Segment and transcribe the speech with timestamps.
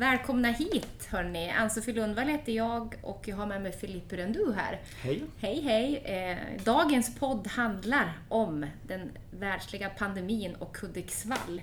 [0.00, 1.50] Välkomna hit hörni!
[1.50, 4.80] Ann-Sofie Lundvall heter jag och jag har med mig Filippo Rendu här.
[5.00, 5.22] Hej!
[5.38, 5.96] Hej hej!
[5.96, 11.62] Eh, dagens podd handlar om den världsliga pandemin och Hudiksvall.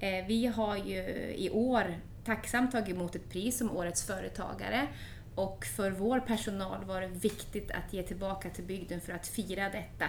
[0.00, 0.98] Eh, vi har ju
[1.36, 4.88] i år tacksamt tagit emot ett pris som Årets Företagare
[5.34, 9.68] och för vår personal var det viktigt att ge tillbaka till bygden för att fira
[9.68, 10.06] detta.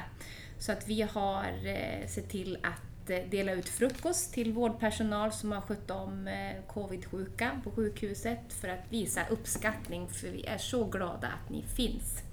[0.59, 5.51] Så att vi har eh, sett till att eh, dela ut frukost till vårdpersonal som
[5.51, 10.85] har skött om eh, covid-sjuka på sjukhuset för att visa uppskattning för vi är så
[10.85, 12.23] glada att ni finns.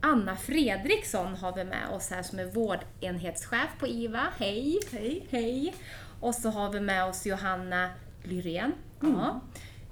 [0.00, 4.26] Anna Fredriksson har vi med oss här som är vårdenhetschef på IVA.
[4.38, 4.78] Hej!
[4.92, 5.26] Hej!
[5.30, 5.74] Hej!
[6.20, 7.90] Och så har vi med oss Johanna
[8.22, 9.40] Lyrén, ja,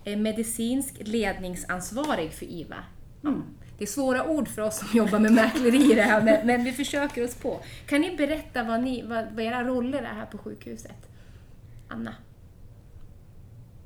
[0.05, 2.85] är medicinsk ledningsansvarig för IVA.
[3.23, 3.35] Ja.
[3.79, 6.73] Det är svåra ord för oss som jobbar med mäkleri det här, men, men vi
[6.73, 7.61] försöker oss på.
[7.87, 11.09] Kan ni berätta vad, ni, vad, vad era roller är här på sjukhuset?
[11.89, 12.15] Anna?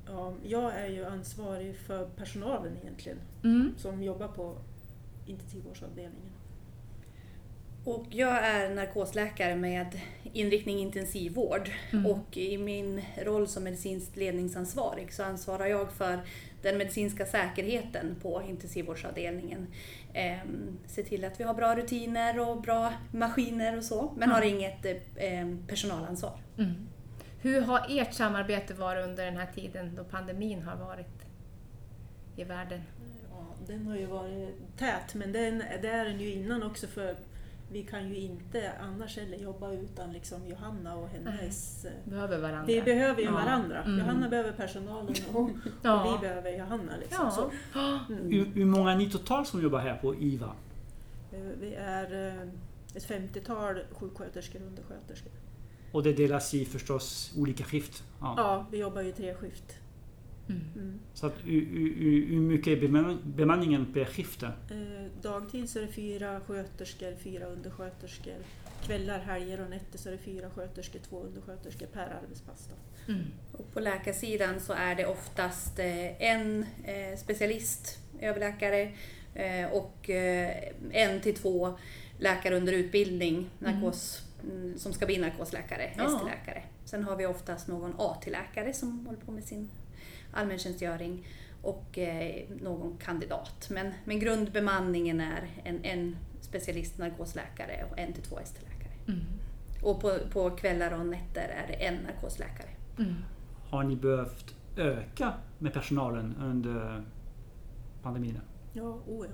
[0.07, 3.75] Ja, jag är ju ansvarig för personalen egentligen, Mm.
[3.79, 4.57] som jobbar på
[5.27, 6.33] intensivvårdsavdelningen.
[7.85, 10.01] Och jag är narkosläkare med
[10.33, 12.07] inriktning intensivvård Mm.
[12.07, 16.21] och i min roll som medicinskt ledningsansvarig så ansvarar jag för
[16.63, 19.67] den medicinska säkerheten på intensivvårdsavdelningen.
[20.15, 24.35] Ehm, se till att vi har bra rutiner och bra maskiner och så, men Ja.
[24.35, 26.39] har inget eh, personalansvar.
[26.59, 26.73] Mm.
[27.41, 31.27] Hur har ert samarbete varit under den här tiden då pandemin har varit
[32.37, 32.83] i världen?
[33.31, 37.17] Ja, den har ju varit tät, men den, det är den ju innan också för
[37.73, 41.85] vi kan ju inte annars heller jobba utan liksom Johanna och hennes...
[41.85, 42.65] eh, Behöver varandra?
[42.67, 43.33] Vi behöver ju Ja.
[43.33, 43.83] varandra.
[43.83, 43.99] Mm.
[43.99, 45.51] Johanna behöver personalen och,
[45.83, 46.05] Ja.
[46.05, 46.93] och vi behöver Johanna.
[47.01, 47.25] Liksom.
[47.25, 47.31] Ja.
[47.31, 47.51] Så,
[48.11, 48.31] mm.
[48.33, 50.53] Hur, hur många är ni totalt som jobbar här på IVA?
[51.33, 52.49] Eh, Vi är eh,
[52.95, 55.33] ett 50-tal sjuksköterskor och undersköterskor.
[55.93, 58.03] Och det delas i förstås olika skift.
[58.21, 58.35] Ja.
[58.37, 59.65] Ja, vi jobbar ju tre skift.
[60.53, 60.65] Mm.
[60.77, 60.99] Mm.
[61.15, 64.43] Så att, hur, mycket är beman- bemanningen per skift?
[64.43, 64.51] Eh,
[65.23, 68.35] Dagtid så är det fyra sköterskor, fyra undersköterskor.
[68.87, 72.69] Kvällar, helger och nätter så är det fyra sköterskor, två undersköterskor per arbetspass.
[72.71, 73.13] Då.
[73.13, 73.25] Mm.
[73.53, 78.93] Och på läkarsidan så är det oftast eh, en eh, specialist, överläkare
[79.73, 80.11] och
[80.91, 81.79] en till två
[82.19, 86.05] läkare under utbildning narkos, mm, som ska bli narkosläkare, Ja.
[86.07, 86.63] ST-läkare.
[86.85, 89.69] Sen har vi oftast någon AT-läkare som håller på med sin
[90.33, 91.27] allmäntjänstgöring
[91.63, 93.69] och eh, någon kandidat.
[93.71, 98.93] Men, men grundbemanningen är en, en specialist narkosläkare och en till två ST-läkare.
[99.09, 99.21] Mm.
[99.83, 102.69] Och på, på kvällar och nätter är det en narkosläkare.
[102.99, 103.15] Mm.
[103.69, 107.03] Har ni behövt öka med personalen under
[108.03, 108.41] pandemin?
[108.73, 109.33] Ja, oh ja.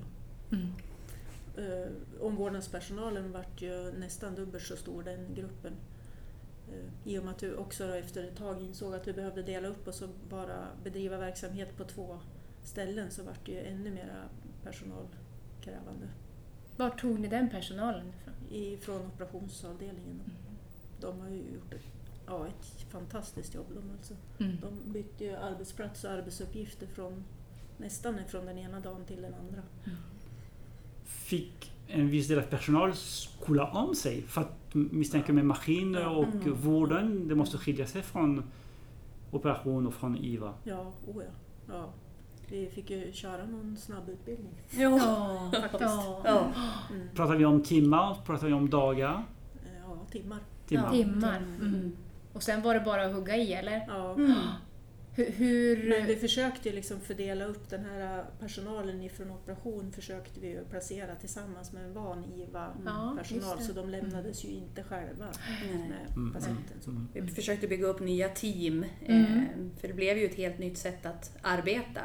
[0.57, 0.73] Mm.
[1.57, 5.73] Eh, omvårdnadspersonalen vart ju nästan dubbelt så stor den gruppen.
[6.73, 9.43] Eh, I och med att du också då efter ett tag insåg att du behövde
[9.43, 12.19] dela upp och så bara bedriva verksamhet på två
[12.63, 14.29] ställen så vart det ju ännu mer
[14.65, 16.09] personalkrävande.
[16.77, 18.35] Var tog ni den personalen ifrån?
[18.51, 20.23] Ifrån operationsavdelningen.
[21.01, 21.85] De har ju gjort ett,
[22.27, 24.15] ja, ett fantastiskt jobb de alltså.
[24.39, 24.57] Mm.
[24.61, 27.25] De bytte ju arbetsplats och arbetsuppgifter från
[27.77, 29.63] nästan från den ena dagen till den andra.
[31.05, 34.23] Fick en viss del av personal skola om sig?
[34.23, 36.55] För att misstänka med maskiner och Mm.
[36.55, 38.43] vården, det måste skilja sig från
[39.31, 40.55] operation och från IVA.
[40.65, 41.31] Ja, oh ja.
[41.75, 41.89] ja.
[42.51, 44.53] Vi fick ju köra någon snabbutbildning.
[44.71, 45.81] Ja, faktiskt.
[45.83, 46.21] Ja.
[46.25, 46.53] Ja.
[46.95, 47.09] Mm.
[47.15, 48.17] Pratar vi om timmar?
[48.27, 49.25] Pratar vi om dagar?
[49.87, 50.39] Ja, timmar.
[50.67, 50.91] Timmar?
[50.91, 51.37] Timmar.
[51.37, 51.75] Mm.
[51.75, 51.97] Mm.
[52.33, 53.85] Och sen var det bara att hugga i, eller?
[53.89, 54.17] Ja.
[55.19, 55.33] Mm.
[55.33, 55.77] Hur...
[55.77, 60.47] hur Men vi försökte ju liksom fördela upp den här personalen ifrån operation försökte vi
[60.49, 63.65] ju placera tillsammans med en van Ja, IVA-personal just det.
[63.65, 65.27] så de lämnades ju inte själva
[65.71, 66.33] med Mm.
[66.33, 66.77] patienten.
[66.87, 67.09] Mm.
[67.13, 69.25] Vi försökte bygga upp nya team, Mm.
[69.25, 72.03] eh, för det blev ju ett helt nytt sätt att arbeta.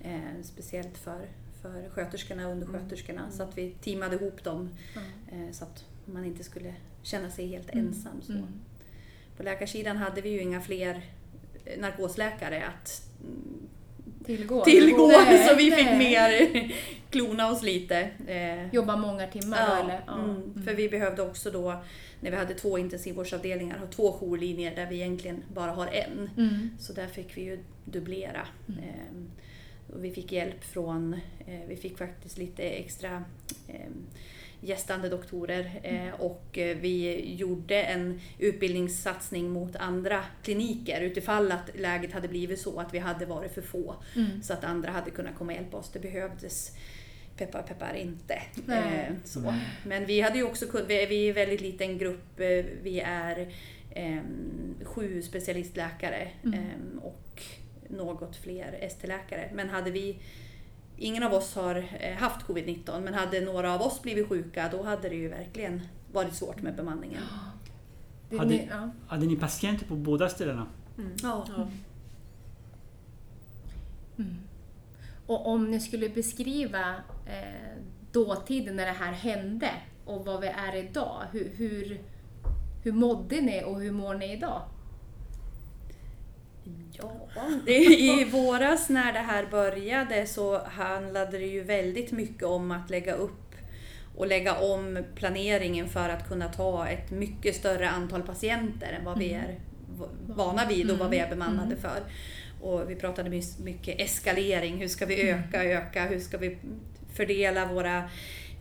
[0.00, 1.28] Eh, speciellt för,
[1.62, 3.20] för sköterskorna och undersköterskorna.
[3.20, 3.32] Mm.
[3.32, 5.00] Så att vi teamade ihop dem Ja.
[5.36, 7.86] eh, så att man inte skulle känna sig helt Mm.
[7.86, 8.22] ensam.
[8.22, 8.32] Så.
[8.32, 8.44] Mm.
[9.36, 11.02] På läkarsidan hade vi ju inga fler
[11.78, 13.68] narkosläkare att mm,
[14.26, 14.64] Tillgå?
[14.64, 15.98] tillgå, Nej, så vi fick nej.
[15.98, 16.72] mer
[17.10, 18.10] klona oss lite.
[18.26, 20.00] Eh, Jobba många timmar då, Ja, eller?
[20.06, 20.14] Ja.
[20.14, 20.64] mm.
[20.64, 21.82] för vi behövde också då,
[22.20, 26.30] när vi hade två intensivvårdsavdelningar, ha två jourlinjer där vi egentligen bara har en.
[26.36, 26.70] Mm.
[26.78, 28.46] Så där fick vi ju dubblera.
[28.68, 28.80] Mm.
[28.80, 29.30] Ehm,
[29.94, 31.14] och vi fick hjälp från,
[31.46, 33.24] eh, vi fick faktiskt lite extra
[33.68, 34.06] ehm,
[34.64, 42.12] gästande doktorer eh, och eh, vi gjorde en utbildningssatsning mot andra kliniker utifall att läget
[42.12, 44.42] hade blivit så att vi hade varit för få Mm.
[44.42, 45.90] så att andra hade kunnat komma och hjälpa oss.
[45.92, 46.76] Det behövdes
[47.36, 48.34] peppar peppar inte.
[48.68, 49.54] Eh, så.
[49.86, 52.40] Men vi hade ju också vi är, en väldigt liten grupp.
[52.82, 53.52] Vi är
[53.90, 56.58] ehm, sju specialistläkare Mm.
[56.58, 57.42] ehm, och
[57.88, 59.50] något fler ST-läkare.
[59.54, 60.16] Men hade vi
[61.02, 64.82] Ingen av oss har eh, haft covid-19 men hade några av oss blivit sjuka då
[64.82, 65.82] hade det ju verkligen
[66.12, 67.22] varit svårt med bemanningen.
[68.38, 68.90] Hade- ni, ja.
[69.06, 70.66] Hade ni patienter på båda ställena?
[70.98, 71.12] Mm.
[71.22, 71.46] Ja.
[71.56, 71.66] Ja.
[75.26, 76.94] Och om ni skulle beskriva
[77.26, 77.78] eh,
[78.12, 79.70] dåtiden när det här hände
[80.04, 81.22] och vad vi är idag.
[81.32, 82.00] Hur, hur,
[82.82, 84.62] hur mådde ni och hur mår ni idag?
[86.92, 87.10] Ja,
[87.66, 92.90] det, i våras när det här började så handlade det ju väldigt mycket om att
[92.90, 93.54] lägga upp
[94.16, 99.18] och lägga om planeringen för att kunna ta ett mycket större antal patienter än vad
[99.18, 99.58] vi är
[99.98, 102.00] v- vana vid och vad vi är bemannade för.
[102.60, 103.30] Och vi pratade
[103.64, 106.58] mycket eskalering, hur ska vi öka, öka, hur ska vi
[107.14, 108.02] fördela våra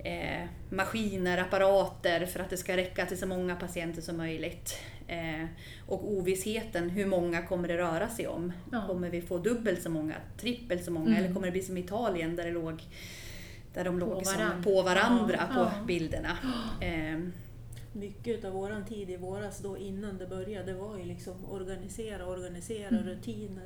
[0.04, 4.76] eh, maskiner, apparater för att det ska räcka till så många patienter som möjligt.
[5.08, 5.46] Eh,
[5.88, 8.54] och ovissheten, hur många kommer det röra sig om?
[8.72, 8.88] Ja.
[8.88, 12.36] Kommer vi få dubbelt så många, trippelt så många eller kommer det bli som Italien
[12.36, 12.84] där det låg
[13.74, 14.64] där de låg som varann.
[14.64, 15.72] på varandra Ja, på ja.
[15.88, 16.38] bilderna.
[16.82, 17.20] Eh,
[17.94, 22.88] Mycket av våran tid i våras då innan det började var ju liksom organisera, organisera
[22.88, 23.04] Mm.
[23.04, 23.64] rutiner.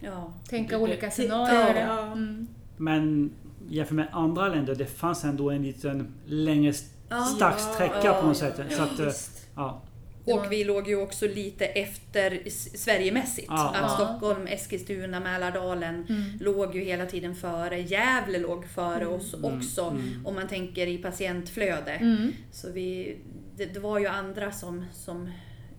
[0.00, 0.32] ja.
[0.48, 1.86] Tänka Det- olika scenarier.
[1.86, 2.02] ja.
[2.12, 2.46] Mm.
[2.76, 3.30] Men
[3.68, 6.72] jämfört med andra länder, det fanns ändå en liten längre
[7.08, 7.24] Ja.
[7.24, 8.66] startsträcka Ja, på något ja, sätt.
[8.70, 9.46] ja, så att, eh, visst.
[9.56, 9.82] ja.
[10.24, 12.38] Och vi låg ju också lite efter
[12.76, 13.46] Sverigemässigt.
[13.50, 13.68] Ja.
[13.68, 13.88] Att Ja.
[13.88, 16.22] Stockholm, Eskilstuna, Mälardalen Mm.
[16.40, 17.80] låg ju hela tiden före.
[17.80, 19.12] Gävle låg före Mm.
[19.12, 20.26] oss Mm, också mm.
[20.26, 21.92] om man tänker i patientflöde.
[21.92, 22.32] Mm.
[22.52, 23.16] Så vi,
[23.56, 25.30] det, det var ju andra som, som,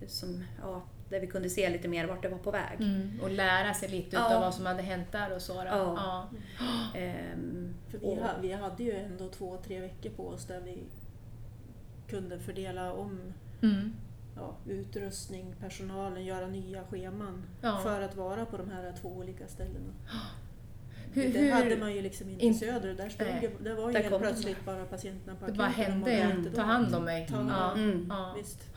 [0.08, 0.82] som ja,
[1.12, 2.80] där vi kunde se lite mer vart det var på väg.
[2.80, 3.20] Mm.
[3.22, 4.34] Och lära sig lite Ja.
[4.34, 5.52] av vad som hade hänt där och så.
[5.54, 5.60] Då.
[5.66, 5.94] Ja.
[5.96, 6.28] Ja.
[7.00, 10.78] Ehm, För vi, och- vi hade ju ändå två, tre veckor på oss där vi
[12.08, 13.32] kunde fördela om
[13.62, 13.92] Mm.
[14.36, 17.80] ja, utrustning, personalen, göra nya scheman Ja.
[17.82, 19.92] för att vara på de här två olika ställena.
[21.14, 22.94] Hur, det hade man ju liksom inte in- i söder.
[22.94, 23.56] Där, stod Nej.
[23.60, 26.50] det, var ju helt plötsligt bara patienterna på det bara akuten hände.
[26.50, 27.26] Ta hand om mig.
[27.28, 27.72] Ta- Ja.
[27.74, 28.06] Mm.
[28.10, 28.34] Ja.
[28.38, 28.68] Visst.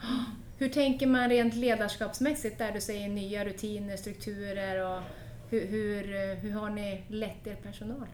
[0.58, 5.02] Hur tänker man rent ledarskapsmässigt där du säger nya rutiner, strukturer och
[5.50, 8.06] hur, hur, hur har ni lett er personal?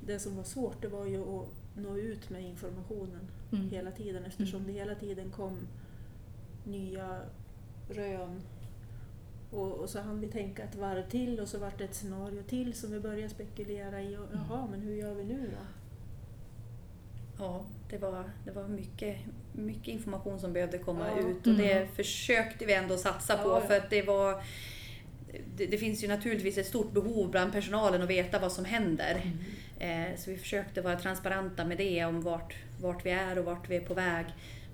[0.00, 3.68] Det som var svårt det var ju att nå ut med informationen Mm.
[3.68, 5.58] hela tiden eftersom det hela tiden kom
[6.64, 7.20] nya
[7.90, 8.40] rön.
[9.50, 12.42] Och, och så hann vi tänka ett varv till och så vart det ett scenario
[12.42, 14.16] till som vi började spekulera i.
[14.16, 15.66] Och, Jaha, men hur gör vi nu då?
[17.38, 19.16] Ja, det var, det var mycket,
[19.58, 21.28] mycket information som behövde komma Ja.
[21.28, 21.88] ut och det Mm.
[21.96, 23.66] försökte vi ändå satsa på Ja, ja.
[23.68, 24.42] för att det var
[25.56, 29.20] det, det finns ju naturligtvis ett stort behov bland personalen att veta vad som händer.
[29.78, 33.70] Eh, så vi försökte vara transparenta med det om vart, vart vi är och vart
[33.70, 34.26] vi är på väg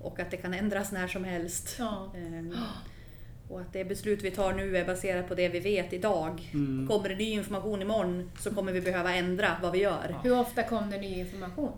[0.03, 1.77] och att det kan ändras när som helst.
[1.79, 2.13] Ja.
[2.17, 2.59] Eh,
[3.49, 6.51] och att det beslut vi tar nu är baserat på det vi vet idag.
[6.55, 6.89] Mm.
[6.89, 10.17] Kommer det ny information imorgon så kommer vi behöva ändra vad vi gör.
[10.23, 11.73] Hur ofta kom det ny information?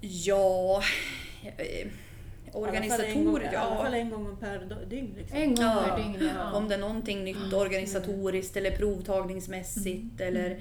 [0.00, 0.82] Ja...
[1.56, 1.86] Eh,
[2.54, 2.66] I alla
[2.96, 5.14] fall en gång- organisator, I alla fall en gång per dag- dygn.
[5.18, 5.38] Liksom.
[5.38, 5.84] En gång Ja.
[5.88, 6.28] per dygn?
[6.36, 6.52] Ja.
[6.52, 10.28] Om det är någonting nytt organisatoriskt eller provtagningsmässigt Mm.
[10.36, 10.60] eller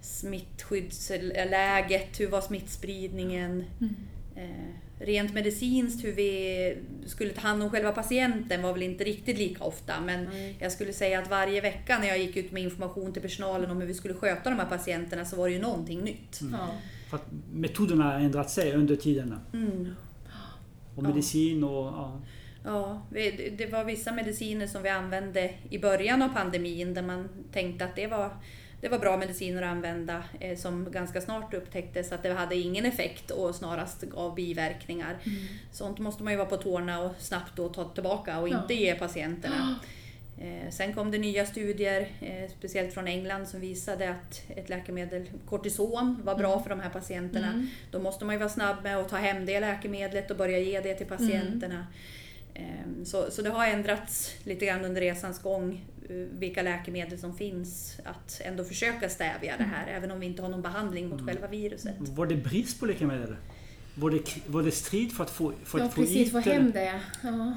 [0.00, 3.64] smittskyddsläget, hur var smittspridningen?
[3.80, 3.96] Mm.
[4.36, 4.50] Eh,
[4.98, 6.76] rent medicinskt hur vi
[7.06, 10.56] skulle ta hand om själva patienten var väl inte riktigt lika ofta men Nej.
[10.58, 13.80] jag skulle säga att varje vecka när jag gick ut med information till personalen om
[13.80, 16.40] hur vi skulle sköta de här patienterna så var det ju någonting nytt.
[16.52, 16.68] Ja.
[17.10, 19.34] För att metoderna har ändrat sig under tiden.
[19.52, 19.94] Mm.
[20.96, 21.08] Och Ja.
[21.08, 21.84] medicin och...
[21.86, 22.20] Ja.
[22.66, 27.84] Ja, det- var vissa mediciner som vi använde i början av pandemin där man tänkte
[27.84, 28.36] att det var,
[28.80, 32.84] det var bra mediciner att använda eh, som ganska snart upptäcktes att det hade ingen
[32.86, 35.16] effekt och snarast gav biverkningar.
[35.72, 38.62] Sånt måste man ju vara på tårna och snabbt då ta tillbaka och Ja.
[38.62, 39.74] inte ge patienterna.
[40.38, 45.30] Eh, Sen kom det nya studier, eh, speciellt från England, som visade att ett läkemedel,
[45.46, 47.48] kortison, var bra för de här patienterna.
[47.48, 47.66] Mm.
[47.90, 50.80] Då måste man ju vara snabb med att ta hem det läkemedlet och börja ge
[50.80, 51.86] det till patienterna.
[52.54, 57.36] Ehm, Så, så det har ändrats lite grann under resans gång eh, vilka läkemedel som
[57.36, 61.26] finns att ändå försöka stävja det här även om vi inte har någon behandling mot
[61.26, 61.94] själva viruset.
[61.98, 63.36] Var det brist på läkemedel?
[63.94, 66.16] Var det, var det strid för att få, för Ja, att få precis.
[66.16, 66.52] hit Få det?
[66.52, 67.00] hem det.
[67.22, 67.56] Ja.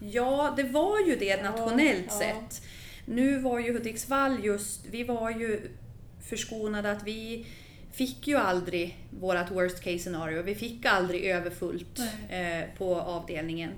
[0.00, 2.18] Ja, det var ju det nationellt ja.
[2.18, 2.62] sett.
[3.04, 5.60] Nu var ju Hudiksvall just, vi var ju
[6.28, 7.46] förskonade att vi
[7.92, 10.42] fick ju aldrig vårt worst case scenario.
[10.42, 13.70] Vi fick aldrig överfullt eh, på avdelningen.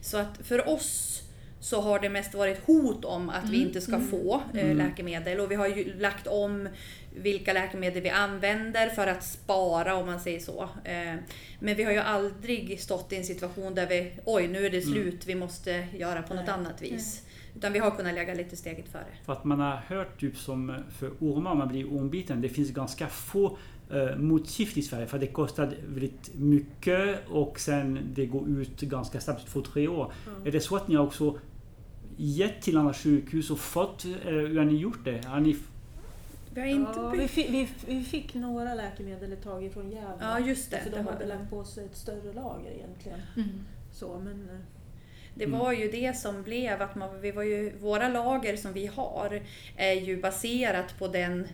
[0.00, 1.22] Så att för oss
[1.60, 4.08] så har det mest varit hot om att vi Mm, inte ska mm.
[4.08, 4.76] få eh, Mm.
[4.76, 5.40] läkemedel.
[5.40, 6.68] Och vi har ju lagt om
[7.14, 10.62] vilka läkemedel vi använder för att spara om man säger så.
[10.84, 11.14] Eh,
[11.60, 14.84] Men vi har ju aldrig stått i en situation där vi, oj nu är det
[14.84, 14.92] Mm.
[14.92, 16.54] slut, vi måste göra på något Nej.
[16.54, 17.22] annat vis.
[17.56, 19.04] Utan vi har kunnat lägga lite steget före.
[19.24, 23.06] För att man har hört typ som för ormar, man blir ormbiten, det finns ganska
[23.06, 23.56] få
[23.90, 29.20] eh, motgift i Sverige för det kostar väldigt mycket och sen det går ut ganska
[29.20, 30.12] snabbt, två, tre år.
[30.26, 30.46] Ja.
[30.48, 31.38] Är det så att ni har också
[32.16, 35.24] gett till andra sjukhus och fått, eller hur har ni gjort det?
[35.26, 35.56] Har ni,
[36.54, 40.14] Vi har inte Ja, vi, fick, vi, vi fick några läkemedel ett tag ifrån Gävle.
[40.20, 40.78] Ja just det.
[40.80, 43.20] För de hade lagt på sig ett större lager egentligen.
[43.36, 43.48] Mm.
[43.92, 44.56] Så, men, eh,
[45.34, 45.58] Det Mm.
[45.58, 49.42] var ju det som blev att man, vi var ju, våra lager som vi har
[49.76, 51.48] är ju baserat på den,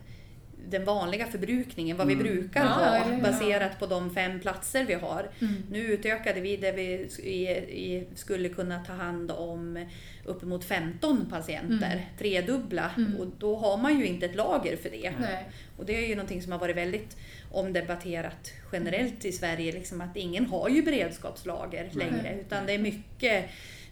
[0.71, 2.25] den vanliga förbrukningen, vad vi Mm.
[2.27, 3.23] brukar Ja, ha, eller hur?
[3.23, 5.29] baserat på de fem platser vi har.
[5.41, 5.55] Mm.
[5.71, 9.87] Nu utökade vi där vi skulle kunna ta hand om
[10.25, 12.05] uppemot 15 patienter, Mm.
[12.19, 12.91] tredubbla.
[12.97, 13.17] Mm.
[13.17, 15.13] Och då har man ju inte ett lager för det.
[15.21, 15.45] Nej.
[15.77, 17.17] Och det är ju någonting som har varit väldigt
[17.53, 22.07] omdebatterat generellt i Sverige, liksom att ingen har ju beredskapslager Nej.
[22.11, 22.37] längre.
[22.41, 23.45] Utan det är mycket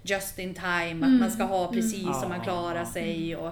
[0.02, 1.02] just in time, Mm.
[1.14, 2.14] att man ska ha precis Mm.
[2.14, 2.92] som man Ja, klarar ja.
[2.92, 3.36] sig.
[3.36, 3.50] Och,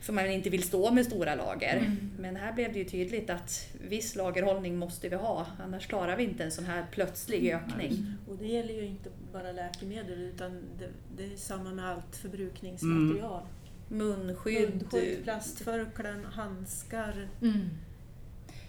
[0.00, 1.76] för man inte vill stå med stora lager.
[1.76, 2.10] Mm.
[2.18, 6.24] Men här blev det ju tydligt att viss lagerhållning måste vi ha, annars klarar vi
[6.24, 7.64] inte en sån här plötslig Mm.
[7.64, 8.14] ökning.
[8.28, 13.42] och det gäller ju inte bara läkemedel utan det, det är samma med allt förbrukningsmaterial.
[13.88, 17.28] Munskydd, Munskydd, plastförkläden, handskar.
[17.42, 17.68] Mm.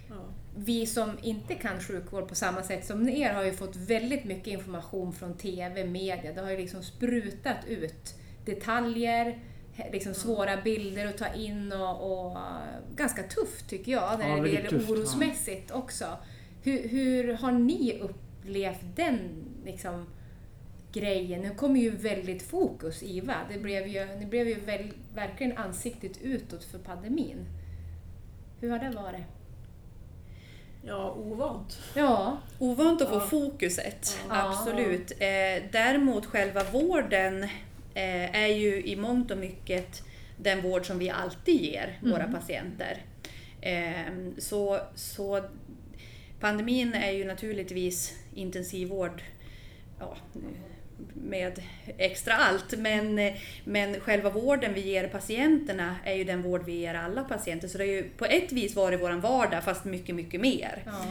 [0.10, 0.16] Ja.
[0.58, 4.48] Vi som inte kan sjukvård på samma sätt som er har ju fått väldigt mycket
[4.48, 6.34] information från TV, media.
[6.34, 9.40] Det har ju liksom sprutat ut detaljer,
[9.92, 12.38] liksom svåra bilder att ta in och, och
[12.96, 14.96] ganska tufft tycker jag, när Ja, det gäller tufft, ja.
[14.96, 16.06] orosmässigt också.
[16.64, 19.20] Hur, hur har ni upplevt den
[19.66, 20.06] liksom,
[20.94, 21.42] grejen?
[21.42, 23.36] Nu kommer ju väldigt fokus IVA.
[23.54, 27.46] Det blev ju, det blev ju väl, verkligen ansiktet utåt för pandemin.
[28.60, 29.22] Hur har det varit?
[30.84, 31.80] ja, ovant.
[31.96, 33.20] Ja, Ovant att få Ja.
[33.20, 34.50] fokuset, Ja.
[34.50, 35.12] absolut.
[35.12, 37.50] Eh, däremot själva vården eh,
[38.34, 40.04] är ju i mångt och mycket
[40.38, 42.34] den vård som vi alltid ger våra Mm.
[42.34, 42.98] patienter.
[43.62, 45.42] Eh, så, så
[46.40, 49.24] pandemin är ju naturligtvis intensivvård
[50.00, 50.18] ja,
[51.14, 51.62] med
[51.98, 53.20] extra allt, men,
[53.64, 57.68] men själva vården vi ger patienterna är ju den vård vi ger alla patienter.
[57.68, 60.84] Så det är ju på ett vis varit vår vardag, fast mycket, mycket mer.
[60.86, 61.06] ja.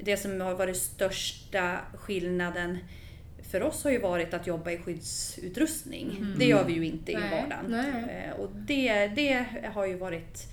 [0.00, 2.78] Det som har varit största skillnaden
[3.50, 6.16] för oss har ju varit att jobba i skyddsutrustning.
[6.18, 6.38] Mm.
[6.38, 7.64] Det gör vi ju inte i Nej, vardagen.
[7.68, 8.26] nej.
[8.30, 10.52] Eh, Och det, det har ju varit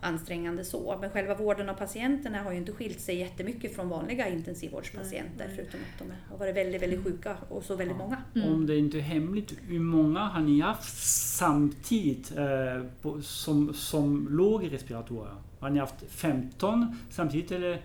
[0.00, 0.98] ansträngande så.
[1.00, 5.46] Men själva vården av patienterna har ju inte skilt sig jättemycket från vanliga intensivvårdspatienter.
[5.46, 5.56] Nej.
[5.56, 8.04] Förutom att de har varit väldigt, väldigt sjuka och så väldigt Ja.
[8.04, 8.16] många.
[8.34, 8.48] Mm.
[8.54, 11.02] Om det inte är hemligt, hur många har ni haft
[11.36, 15.34] samtidigt eh, på, som, som låg i respiratorer?
[15.60, 17.72] Har ni haft 15 samtidigt eller?
[17.72, 17.78] Eh,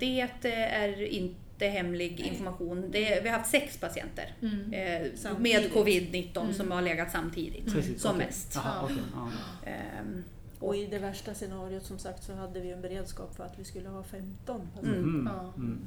[0.00, 2.90] Det är inte hemlig information.
[2.90, 4.72] Det, vi har haft sex patienter Mm.
[4.72, 5.72] eh, med Samtidigt.
[5.74, 6.54] covid-19 Mm.
[6.54, 7.72] som har legat samtidigt.
[7.72, 8.26] Precis, Som okej.
[8.26, 8.52] mest.
[8.54, 8.84] Jaha, Ja.
[8.84, 9.30] okej, ja.
[9.70, 10.24] Ehm,
[10.60, 13.64] Och i det värsta scenariot som sagt så hade vi en beredskap för att vi
[13.64, 14.98] skulle ha 15 patienter.
[15.00, 15.30] Mm.
[15.36, 15.52] Ja.
[15.56, 15.78] mm.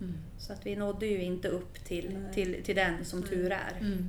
[0.00, 0.14] Mm.
[0.38, 3.76] Så att vi nådde ju inte upp till, till, till den som tur är.
[3.80, 4.08] Mm.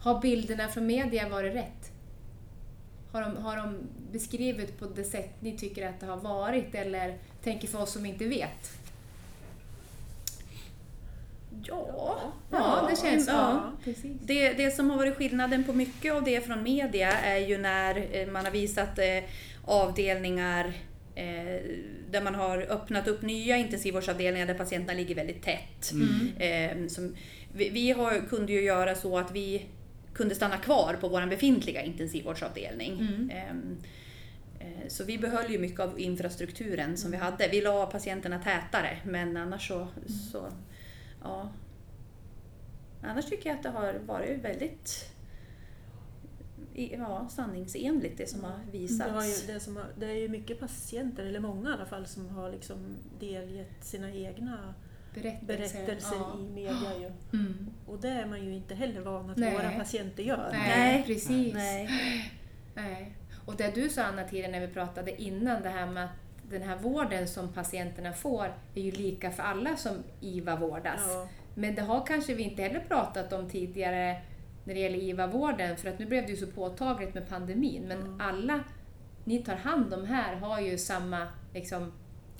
[0.00, 1.92] Har bilderna från media varit rätt?
[3.12, 3.74] Har de, har de
[4.12, 8.06] beskrivit på det sätt ni tycker att det har varit eller tänker för oss som
[8.06, 8.78] inte vet?
[11.62, 13.72] Ja, Ja, det känns ja.
[13.84, 14.12] Precis.
[14.20, 18.06] Det, det som har varit skillnaden på mycket av det från media är ju när
[18.12, 19.24] eh, man har visat eh,
[19.64, 20.72] avdelningar
[21.14, 21.60] eh,
[22.10, 25.92] där man har öppnat upp nya intensivvårdsavdelningar där patienterna ligger väldigt tätt.
[25.92, 26.82] Mm.
[26.82, 27.16] Eh, som,
[27.52, 29.66] vi vi har, kunde ju göra så att vi
[30.14, 32.92] kunde stanna kvar på vår befintliga intensivvårdsavdelning.
[32.92, 33.30] Mm.
[33.30, 33.76] Ehm,
[34.60, 37.48] eh, Så vi behöll ju mycket av infrastrukturen som vi hade.
[37.48, 39.88] Vi la patienterna tätare men annars så,
[40.32, 40.46] så
[41.22, 41.48] ja.
[43.02, 45.12] Annars tycker jag att det har varit väldigt
[46.74, 49.10] ja, sanningsenligt det som har Det, visats.
[49.10, 52.06] har ju, det, som har, det är ju mycket patienter, eller många i alla fall,
[52.06, 54.74] som har liksom delgett sina egna
[55.14, 55.46] Berättelser.
[55.46, 56.38] berättelser ja.
[56.40, 56.98] i media.
[57.00, 57.12] Ju.
[57.38, 57.70] Mm.
[57.86, 59.54] Och det är man ju inte heller van att Nej.
[59.56, 60.48] våra patienter gör.
[60.52, 61.04] Nej, Nej.
[61.06, 61.54] precis.
[61.54, 61.88] Nej.
[62.74, 63.16] Nej.
[63.46, 66.10] Och det du sa Anna tidigare när vi pratade innan, det här med att
[66.50, 71.00] den här vården som patienterna får är ju lika för alla som IVA vårdas.
[71.08, 71.28] Ja.
[71.54, 74.20] Men det har kanske vi inte heller pratat om tidigare
[74.64, 77.84] när det gäller IVA-vården, för att nu blev det ju så påtagligt med pandemin.
[77.88, 78.20] Men Mm.
[78.20, 78.60] alla
[79.24, 81.92] ni tar hand om här har ju samma liksom,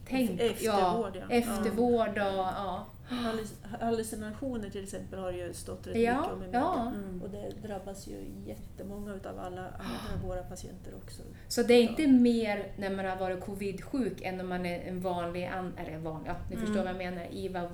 [0.09, 1.35] Tänk, Eftervård, ja.
[1.35, 2.87] Eftervård och ja.
[3.09, 6.61] Halluc- Hallucinationer till exempel har ju stått rätt Ja, mycket om i media.
[6.61, 6.93] ja.
[6.95, 7.23] Mm.
[7.23, 11.23] Och det drabbas ju jättemånga utav alla andra av våra patienter också.
[11.49, 15.01] Så det är inte mer när man har varit covid-sjuk än om man är en
[15.01, 16.85] vanlig, an, eller en vanlig, ja, ni förstår Mm.
[16.97, 17.71] vad jag menar, IVA,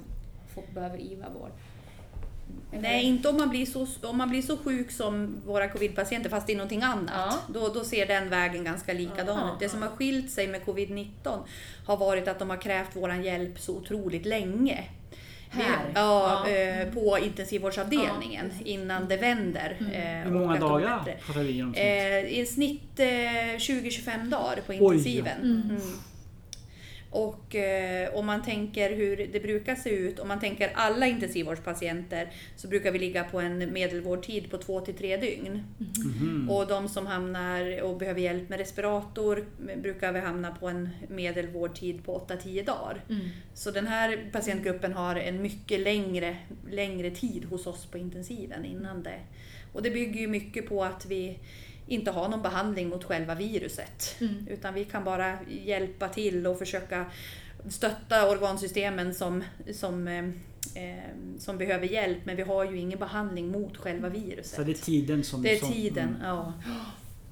[0.54, 1.50] får- behöver IVA-vård.
[2.80, 6.46] Nej, inte om man, blir så, om man blir så sjuk som våra covidpatienter fast
[6.46, 7.10] det är någonting annat.
[7.14, 7.38] Ja.
[7.54, 9.60] Då, då ser den vägen ganska likadan Ja, ut.
[9.60, 11.38] Det som har skilt sig med covid-19
[11.86, 14.84] har varit att de har krävt vår hjälp så otroligt länge.
[15.52, 15.92] Här?
[15.94, 16.50] Ja, Ja.
[16.50, 19.76] eh, på intensivvårdsavdelningen Ja, innan det vänder.
[19.80, 19.92] Mm.
[19.92, 21.74] eh, Hur många dagar pratar vi om?
[21.74, 23.06] Eh, I snitt eh,
[23.58, 25.80] 20-25 dagar på intensiven.
[27.12, 27.22] Mm.
[27.22, 27.28] Mm.
[27.28, 32.30] Och eh, om man tänker hur det brukar se ut, om man tänker alla intensivvårdspatienter,
[32.56, 35.64] så brukar vi ligga på en medelvårdtid på 2-3 dygn.
[35.78, 36.50] Mhm.
[36.50, 39.44] Och de som hamnar och behöver hjälp med respirator
[39.82, 43.04] brukar vi hamna på en medelvårdtid på 8-10 dagar.
[43.08, 43.28] Mm.
[43.54, 46.36] Så den här patientgruppen har en mycket längre,
[46.70, 49.20] längre tid hos oss på intensiven innan det.
[49.72, 51.38] Och det bygger ju mycket på att vi
[51.92, 54.16] inte har någon behandling mot själva viruset.
[54.20, 54.46] Mm.
[54.50, 57.06] Utan vi kan bara hjälpa till och försöka
[57.68, 60.24] stötta organsystemen som, som, eh,
[60.74, 61.04] eh,
[61.38, 62.18] som behöver hjälp.
[62.24, 64.56] Men vi har ju ingen behandling mot själva viruset.
[64.56, 65.42] Så det är tiden som...
[65.42, 66.20] Det är som, tiden, mm.
[66.22, 66.52] ja.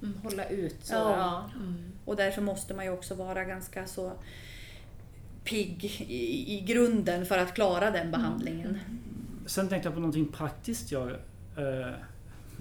[0.03, 0.19] Mm.
[0.23, 0.77] Hålla ut.
[0.83, 1.17] Så, Ja.
[1.17, 1.51] ja.
[1.57, 1.93] Mm.
[2.05, 4.13] Och därför måste man ju också vara ganska så
[5.45, 8.79] pigg i, i grunden för att klara den behandlingen.
[9.47, 10.93] Sen tänkte jag på någonting praktiskt.
[10.93, 11.11] Jag,
[11.57, 11.95] eh,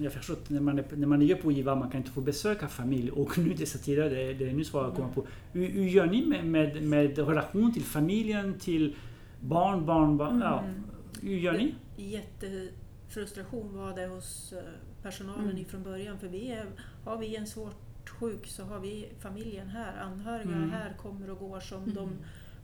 [0.02, 2.20] jag förstår att när man, är, när man är på IVA man kan inte få
[2.20, 5.26] besöka familj och nu dessa tider, det, det är nu svårt att komma på.
[5.52, 8.96] Hur, hur gör ni med, med, med relation till familjen, till
[9.40, 10.40] barn, barnbarn?
[10.40, 10.82] Ja, Mm.
[11.22, 11.74] hur gör ni?
[11.96, 14.58] Jättefrustration var det hos eh,
[15.02, 15.56] personalen Mm.
[15.58, 16.18] ifrån början.
[16.18, 16.66] För vi är,
[17.04, 19.96] har vi en svårt sjuk så har vi familjen här.
[20.02, 20.70] Anhöriga Mm.
[20.70, 21.94] här kommer och går som Mm.
[21.94, 22.10] de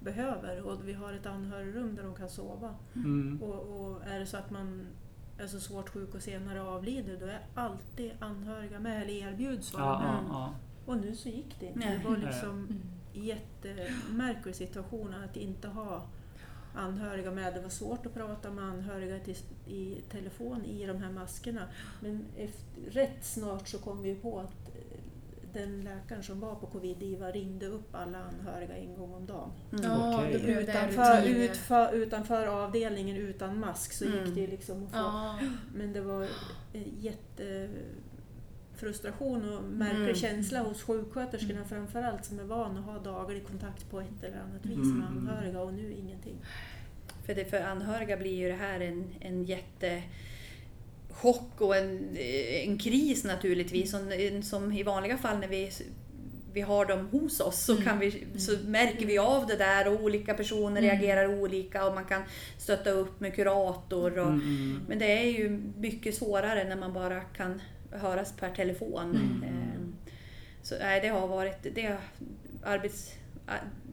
[0.04, 0.62] behöver.
[0.62, 2.74] Och vi har ett anhörigrum där de kan sova.
[2.94, 3.42] Mm.
[3.42, 4.86] Och, och är det så att man
[5.38, 9.84] är så svårt sjuk och senare avlider då är alltid anhöriga med eller erbjuds vara
[9.84, 10.08] Ja, med.
[10.14, 10.54] ja, ja.
[10.86, 11.78] Och nu så gick det inte.
[11.88, 12.82] Det var liksom Mm.
[13.12, 16.02] jättemärklig situation att inte ha
[16.74, 17.54] anhöriga med.
[17.54, 21.62] Det var svårt att prata med anhöriga till, i telefon i de här maskerna.
[22.00, 24.70] Men efter, rätt snart så kom vi på att
[25.56, 29.50] den läkaren som var på covid-IVA ringde upp alla anhöriga en gång om dagen.
[29.72, 30.32] Mm.
[30.32, 34.24] Det blev det Utanför, utför, utanför avdelningen utan mask så Mm.
[34.24, 35.38] gick det liksom att få Ja.
[35.74, 36.26] men det var
[38.74, 40.14] jättefrustration och märklig Mm.
[40.14, 41.68] känsla hos sjuksköterskorna Mm.
[41.68, 44.98] framförallt som är vana att ha daglig kontakt på ett eller annat vis Mm.
[44.98, 46.36] med anhöriga och nu ingenting.
[47.26, 50.02] För, det, för anhöriga blir ju det här en, en jätte
[51.16, 52.16] chock och en,
[52.64, 53.90] en kris naturligtvis.
[53.90, 55.70] Som, som i vanliga fall när vi,
[56.52, 57.84] vi har dem hos oss så, Mm.
[57.84, 60.90] kan vi, så märker vi av det där och olika personer Mm.
[60.90, 62.22] reagerar olika och man kan
[62.58, 64.18] stötta upp med kurator.
[64.18, 64.80] Och, Mm, mm.
[64.88, 67.60] Men det är ju mycket svårare när man bara kan
[67.92, 69.10] höras per telefon.
[69.10, 69.42] Mm.
[69.44, 69.94] Ehm,
[70.62, 71.62] Så nej, det har varit...
[71.74, 71.96] Det,
[72.62, 73.12] arbets,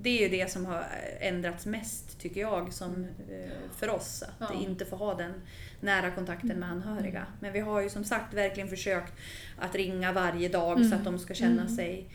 [0.01, 0.85] det är ju det som har
[1.19, 4.23] ändrats mest, tycker jag, som, eh, för oss.
[4.39, 4.59] Att Ja.
[4.59, 5.33] inte få ha den
[5.79, 7.25] nära kontakten med anhöriga.
[7.39, 9.13] Men vi har ju som sagt verkligen försökt
[9.57, 10.97] att ringa varje dag så Mm.
[10.99, 11.75] att de ska känna Mm.
[11.75, 12.05] sig...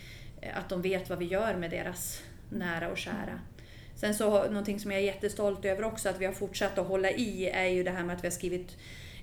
[0.41, 3.41] eh, Att de vet vad vi gör med deras nära och kära.
[3.97, 7.11] Sen så någonting som jag är jättestolt över också att vi har fortsatt att hålla
[7.11, 8.77] i är ju det här med att vi har skrivit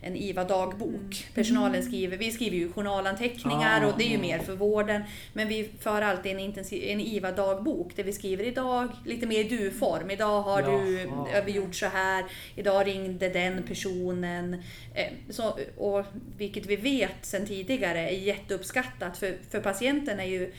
[0.06, 0.90] en IVA-dagbok.
[0.94, 1.34] Mm.
[1.34, 5.04] Personalen skriver, vi skriver ju journalanteckningar Ah, och det är ju mer för vården.
[5.34, 9.44] Men vi för alltid en, intensiv, en IVA-dagbok där vi skriver idag, lite mer i
[9.44, 10.12] du-form.
[10.12, 11.28] Idag har du Jaha.
[11.34, 14.54] har vi gjort så här, idag ringde den personen.
[14.94, 16.06] Eh, Så, och,
[16.38, 19.18] vilket vi vet sedan tidigare är jätteuppskattat.
[19.18, 20.52] För, för patienten är ju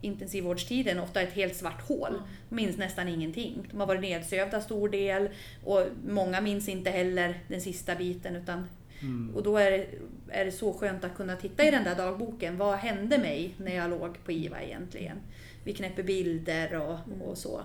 [0.00, 2.22] intensivvårdstiden ofta ett helt svart hål.
[2.48, 3.66] Minns nästan ingenting.
[3.70, 5.28] De har varit nedsövda stor del
[5.64, 8.36] och många minns inte heller den sista biten.
[8.36, 8.68] Utan,
[9.02, 9.36] Mm.
[9.36, 9.86] och då är det,
[10.28, 12.56] är det så skönt att kunna titta i den där dagboken.
[12.58, 15.16] Vad hände mig när jag låg på IVA egentligen?
[15.64, 17.60] Vi knäpper bilder och, och så.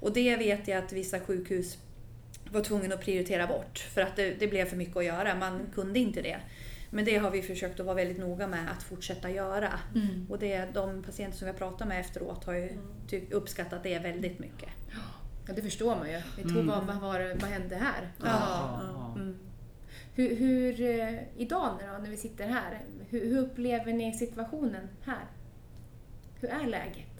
[0.00, 1.78] Och det vet jag att vissa sjukhus
[2.50, 5.34] var tvungna att prioritera bort för att det, det blev för mycket att göra.
[5.34, 6.40] Man kunde inte det.
[6.90, 9.78] Men det har vi försökt att vara väldigt noga med att fortsätta göra.
[9.94, 10.26] Mm.
[10.30, 12.68] Och det, de patienter som vi har pratat med efteråt har ju
[13.10, 14.68] ty- uppskattat det väldigt mycket.
[15.46, 16.20] Ja, det förstår man ju.
[16.36, 16.66] Vi tog Mm.
[16.66, 18.12] vad, vad, var vad hände här?
[18.22, 19.12] Ja, ja.
[19.16, 19.38] Mm.
[20.16, 25.24] Hur, hur, eh, idag då, när vi sitter här, hur, hur upplever ni situationen här?
[26.40, 27.14] Hur är läget?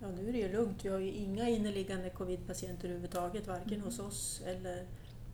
[0.00, 0.84] Ja, nu är det ju lugnt.
[0.84, 4.86] Vi har ju inga inneliggande covid-patienter överhuvudtaget, varken hos oss eller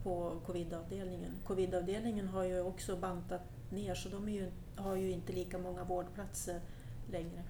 [0.03, 1.33] på covid-avdelningen.
[1.45, 6.61] Covid-avdelningen har ju också bantat ner så de ju, har ju inte lika många vårdplatser
[7.11, 7.43] längre.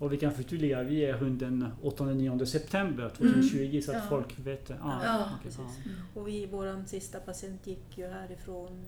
[0.00, 4.02] Och vi kan förtydliga, vi är runt den 8-9 september 2020 så att Ja.
[4.08, 4.70] folk vet.
[4.70, 5.78] Ah, Ja, okej, precis.
[5.86, 6.20] ja.
[6.20, 8.84] Och vi, vår sista patient gick ju härifrån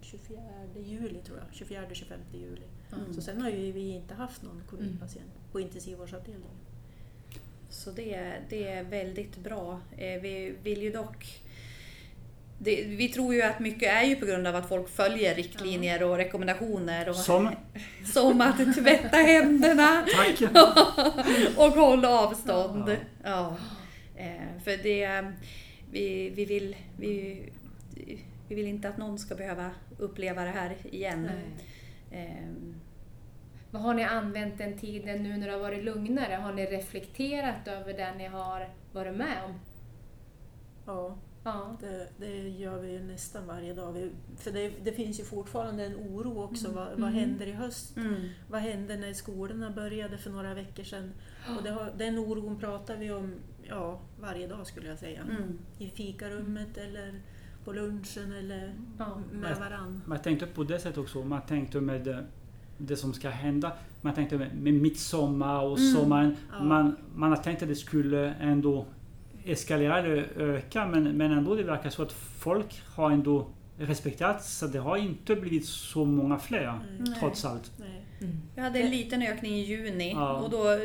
[0.00, 0.40] 24
[0.86, 2.62] juli tror jag, 24-25 juli.
[2.92, 3.14] Mm.
[3.14, 6.56] Så sen har ju vi inte haft någon covidpatient på intensivvårdsavdelningen.
[7.68, 9.80] Så det, det är väldigt bra.
[9.96, 11.42] Eh, Vi vill ju dock...
[12.62, 16.02] Det, vi tror ju att mycket är ju på grund av att folk följer riktlinjer
[16.02, 17.08] och rekommendationer.
[17.08, 17.50] Och, Som,
[18.12, 20.06] Som att tvätta händerna
[21.56, 22.88] och hålla avstånd.
[22.88, 22.96] Ja.
[23.24, 23.56] Ja.
[24.16, 25.32] Eh, För det...
[25.92, 27.42] Vi, vi, vill, vi,
[28.48, 31.30] vi vill inte att någon ska behöva uppleva det här igen.
[32.10, 32.26] Nej.
[32.26, 32.74] Ehm,
[33.70, 36.34] Vad har ni använt den tiden nu när det har varit lugnare?
[36.34, 39.60] Har ni reflekterat över det ni har varit med om?
[40.86, 41.76] Ja, Ja.
[41.80, 43.92] det, det gör vi ju nästan varje dag.
[43.92, 46.64] Vi, för det, det finns ju fortfarande en oro också.
[46.68, 46.76] Mm.
[46.76, 47.14] Vad, vad Mm.
[47.14, 47.96] händer i höst?
[47.96, 48.14] mm.
[48.50, 51.12] Vad hände när skolorna började för några veckor sedan?
[51.58, 53.34] Och det har, den oron pratar vi om
[53.68, 55.20] ja, varje dag skulle jag säga.
[55.22, 55.58] Mm.
[55.78, 57.14] I fikarummet eller
[57.64, 59.18] på lunchen eller Ja.
[59.32, 60.02] med varann.
[60.06, 61.24] Man tänkte på det sättet också.
[61.24, 62.24] Man tänkte med det,
[62.78, 63.72] det som ska hända.
[64.00, 65.92] Man tänkte med, med midsommar och Mm.
[65.94, 66.36] sommaren.
[66.52, 66.64] Ja.
[66.64, 68.86] Man, man har tänkt att det skulle ändå
[69.44, 73.46] eskalera eller öka men, men ändå det verkar så att folk har ändå
[73.78, 77.14] respekterat så det har inte blivit så många fler Nej.
[77.20, 77.72] trots allt.
[77.76, 78.04] Nej.
[78.54, 80.32] Vi hade en liten ökning i juni Ja.
[80.40, 80.78] och då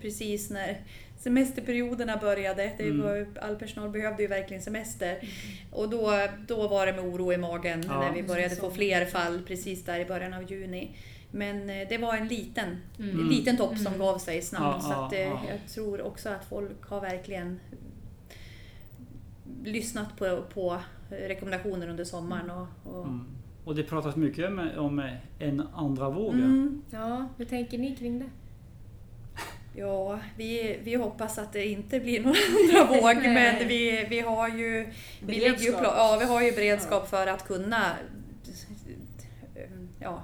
[0.00, 0.76] precis när
[1.18, 2.72] semesterperioderna började.
[2.78, 3.02] Det Mm.
[3.02, 5.18] var, all personal behövde ju verkligen semester.
[5.72, 6.10] Och då,
[6.48, 8.00] då var det med oro i magen Ja.
[8.00, 10.90] när vi började få fler fall precis där i början av juni.
[11.30, 13.20] Men eh, det var en liten, Mm.
[13.20, 13.98] en liten topp som Mm.
[13.98, 14.84] gav sig snabbt.
[14.84, 15.40] Ja, så att, ja, eh, ja.
[15.50, 17.60] jag tror också att folk har verkligen
[19.64, 22.50] lyssnat på, på rekommendationer under sommaren.
[22.50, 23.26] Och, och, Mm.
[23.64, 26.34] Och det pratas mycket om, om en andra våg.
[26.34, 26.82] Mm.
[26.90, 28.24] ja, hur tänker ni kring det?
[29.76, 34.48] Ja, vi, vi hoppas att det inte blir någon andra våg, men vi, vi har
[34.48, 34.86] ju,
[35.26, 37.82] vi ju, ja, vi har ju beredskap för att kunna
[40.00, 40.22] ja,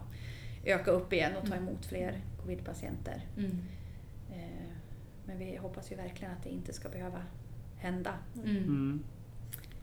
[0.64, 1.68] öka upp igen och ta Mm.
[1.68, 3.22] emot fler covidpatienter.
[3.36, 3.50] Mm.
[4.32, 4.70] Eh,
[5.26, 7.22] Men vi hoppas ju verkligen att det inte ska behöva
[7.80, 8.14] hända.
[8.36, 8.56] Mm.
[8.56, 9.02] Mm.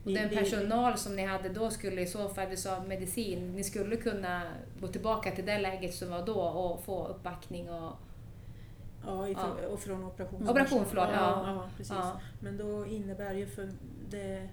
[0.04, 3.64] Och den personal som ni hade då skulle i så fall, du sa medicin, ni
[3.64, 4.42] skulle kunna
[4.80, 7.92] gå tillbaka till det läget som var då och få uppbackning och...
[9.06, 10.48] Ja, ifrån, och från operation.
[10.48, 11.42] Operation, förlåt, Ja, ja.
[11.46, 11.94] ja, precis.
[11.96, 12.20] Ja.
[12.40, 13.68] Men då innebär ju för
[14.10, 14.48] det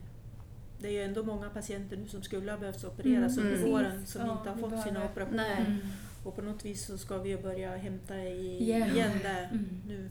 [0.79, 4.05] det är ju ändå många patienter nu som skulle ha behövt opereras Mm, under våren
[4.05, 5.65] som Ja, inte har fått sina operationer.
[5.69, 5.77] Nej.
[6.23, 8.89] Och på något vis så ska vi ju börja hämta i, Igen.
[8.89, 9.81] igen där Mm.
[9.87, 10.09] nu.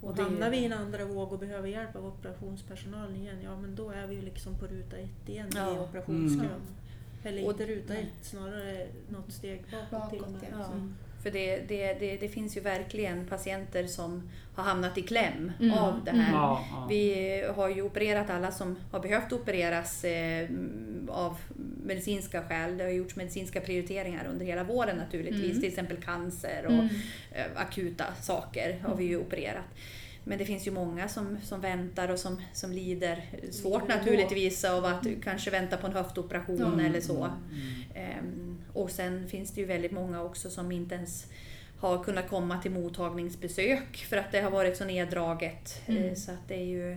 [0.00, 3.36] Och, Och det hamnar vi i en andra våg och behöver hjälp av operationspersonalen igen,
[3.44, 5.80] ja men då är vi ju liksom på ruta ett igen i Ja.
[5.80, 6.40] operationskön.
[6.46, 6.60] Mm.
[7.24, 10.52] Eller inte ruta ett, snarare något steg bakåt, till och Bakåt, med.
[10.60, 10.72] Ja.
[10.72, 10.94] Mm.
[11.26, 15.78] För det, det, det, det finns ju verkligen patienter som har hamnat i kläm Mm.
[15.78, 16.32] av det här.
[16.32, 16.86] Ja, ja.
[16.90, 20.48] Vi har ju opererat alla som har behövt opereras eh,
[21.08, 21.36] av
[21.84, 22.76] medicinska skäl.
[22.78, 25.50] Det har gjorts medicinska prioriteringar under hela våren naturligtvis.
[25.50, 25.60] Mm.
[25.60, 26.88] Till exempel cancer och Mm.
[27.32, 29.64] eh, akuta saker har vi ju opererat.
[30.24, 34.64] Men det finns ju många som, som väntar och som, som lider svårt Lider naturligtvis
[34.64, 37.24] av att kanske vänta på en höftoperation eller så.
[37.94, 38.45] Mm.
[38.76, 41.26] Och sen finns det ju väldigt många också som inte ens
[41.80, 45.82] har kunnat komma till mottagningsbesök för att det har varit så neddraget.
[45.86, 46.04] Mm.
[46.08, 46.96] Eh, Så att det är ju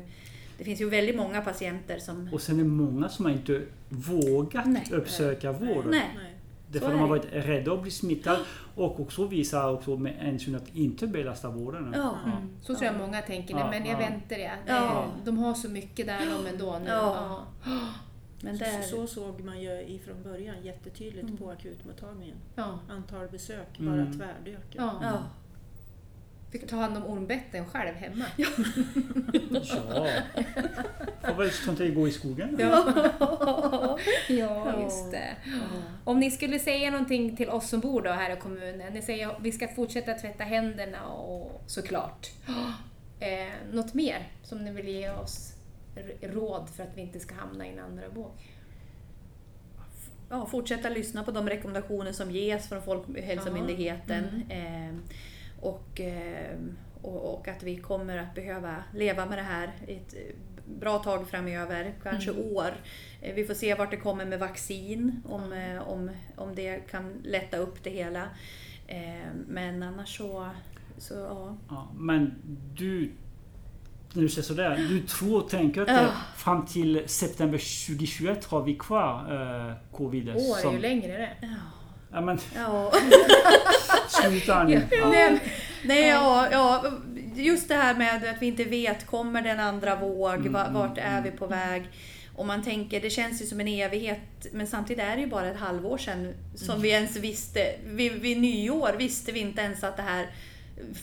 [0.58, 2.30] det finns ju väldigt många patienter som...
[2.34, 4.88] Och sen är det många som har inte vågat Nej.
[4.92, 5.86] uppsöka vård.
[5.90, 6.12] Nej.
[6.16, 6.36] Nej.
[6.72, 7.10] Därför de är har det.
[7.10, 8.40] varit rädda att bli smittade
[8.76, 11.94] och också visa också med hänsyn att inte belasta vården.
[11.98, 12.16] Ja.
[12.26, 12.50] Mm.
[12.62, 14.08] Så tror jag många tänker, nej, Ja, men jag ja.
[14.10, 14.52] väntar det.
[14.66, 15.06] Ja.
[15.26, 16.90] De har så mycket där de ändå nu.
[16.90, 17.44] Ja.
[18.42, 18.46] Ja.
[18.50, 21.38] Men Så, där, så såg man ju ifrån början jättetydligt Mm.
[21.38, 22.36] på akutmottagningen.
[22.56, 22.80] Ja.
[22.90, 23.98] Antal besök Mm.
[23.98, 24.66] bara tvärdök.
[24.72, 25.00] Ja.
[25.02, 25.24] ja.
[26.52, 28.26] Fick ta hand om ormbetten själv hemma.
[28.38, 28.48] Ja.
[31.24, 31.52] Får väl
[31.86, 32.58] i att gå i skogen.
[32.60, 32.94] Ja,
[34.30, 34.82] Ja.
[34.84, 35.36] just det.
[36.04, 38.94] Om ni skulle säga någonting till oss som bor då här i kommunen.
[38.94, 42.28] Ni säger att vi ska fortsätta tvätta händerna och såklart.
[43.20, 45.54] Eh, något mer som ni vill ge oss
[46.22, 48.32] råd för att vi inte ska hamna i en andra våg?
[50.30, 54.26] ja, fortsätta lyssna på de rekommendationer som ges från Folkhälsomyndigheten.
[54.50, 54.90] Mm.
[54.90, 54.96] Eh,
[55.62, 56.58] och, eh,
[57.02, 60.36] och, och att vi kommer att behöva leva med det här ett eh,
[60.80, 62.46] bra tag framöver, kanske Mm.
[62.46, 62.74] år.
[63.22, 67.14] Eh, vi får se vart det kommer med vaccin, om, eh, om, om det kan
[67.24, 68.24] lätta upp det hela.
[68.88, 70.50] Eh, men annars så,
[70.98, 71.58] så ja.
[71.70, 72.36] Ja, men
[72.78, 73.12] du,
[74.14, 78.64] när du säger sådär, du tror och tänker att eh, fram till september 2021 har
[78.64, 79.14] vi kvar
[79.70, 80.30] eh, covid?
[80.30, 81.30] År, som- ju längre är det.
[81.42, 81.48] Ja.
[82.12, 82.92] Ja men ja.
[84.08, 84.82] sluta nu.
[84.92, 85.10] Ja.
[85.10, 85.40] Nej,
[85.84, 86.86] Nej, ja, ja,
[87.36, 90.34] just det här med att vi inte vet, kommer det en andra våg?
[90.36, 91.84] Mm, Va- Vart mm, är vi på väg?
[92.36, 94.20] Och man tänker, det känns ju som en evighet,
[94.52, 96.82] men samtidigt är det ju bara ett halvår sedan som Mm.
[96.82, 97.76] vi ens visste.
[97.86, 100.28] Vid, vid nyår visste vi inte ens att det här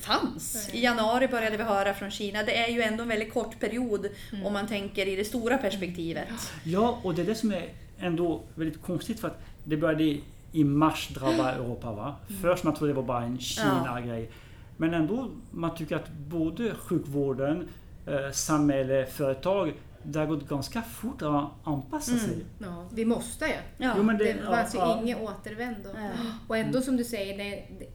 [0.01, 0.69] fanns.
[0.75, 2.43] I januari började vi höra från Kina.
[2.43, 4.47] Det är ju ändå en väldigt kort period Mm.
[4.47, 6.29] om man tänker i det stora perspektivet.
[6.65, 10.19] Ja, och det är det som är ändå väldigt konstigt för att det började
[10.53, 11.93] i mars drabba Europa.
[11.93, 12.17] Va?
[12.43, 14.31] Först man trodde det var bara en Kina-grej.
[14.77, 17.69] Men ändå, man tycker att både sjukvården,
[18.07, 22.25] eh, samhälle, företag, det har gått ganska fort att anpassa Mm.
[22.25, 22.37] sig.
[22.59, 23.53] Ja, vi måste ju.
[23.79, 23.95] Ja.
[23.97, 25.01] Jo, men Det ja, fanns ju ja.
[25.03, 25.89] inget återvändo.
[25.95, 26.09] Ja.
[26.49, 27.87] Och ändå som du säger, det det-